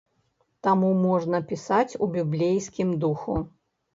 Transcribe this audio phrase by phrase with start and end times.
[0.67, 3.37] Таму можна пісаць у біблейскім духу.